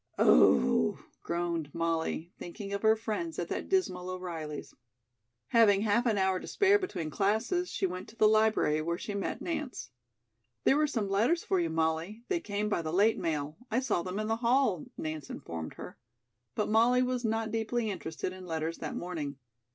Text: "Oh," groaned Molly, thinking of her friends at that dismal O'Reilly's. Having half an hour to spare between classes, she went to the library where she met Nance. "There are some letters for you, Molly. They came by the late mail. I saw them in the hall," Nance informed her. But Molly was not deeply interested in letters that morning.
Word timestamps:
"Oh," 0.17 0.97
groaned 1.21 1.69
Molly, 1.75 2.31
thinking 2.39 2.73
of 2.73 2.81
her 2.81 2.95
friends 2.95 3.37
at 3.37 3.49
that 3.49 3.69
dismal 3.69 4.09
O'Reilly's. 4.09 4.73
Having 5.49 5.81
half 5.81 6.07
an 6.07 6.17
hour 6.17 6.39
to 6.39 6.47
spare 6.47 6.79
between 6.79 7.11
classes, 7.11 7.69
she 7.69 7.85
went 7.85 8.09
to 8.09 8.15
the 8.15 8.27
library 8.27 8.81
where 8.81 8.97
she 8.97 9.13
met 9.13 9.43
Nance. 9.43 9.91
"There 10.63 10.81
are 10.81 10.87
some 10.87 11.07
letters 11.07 11.43
for 11.43 11.59
you, 11.59 11.69
Molly. 11.69 12.23
They 12.29 12.39
came 12.39 12.67
by 12.67 12.81
the 12.81 12.91
late 12.91 13.19
mail. 13.19 13.57
I 13.69 13.79
saw 13.79 14.01
them 14.01 14.17
in 14.17 14.25
the 14.25 14.37
hall," 14.37 14.87
Nance 14.97 15.29
informed 15.29 15.75
her. 15.75 15.99
But 16.55 16.67
Molly 16.67 17.03
was 17.03 17.23
not 17.23 17.51
deeply 17.51 17.91
interested 17.91 18.33
in 18.33 18.47
letters 18.47 18.79
that 18.79 18.95
morning. 18.95 19.37